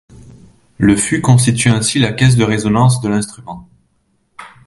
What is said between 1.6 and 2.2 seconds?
ainsi la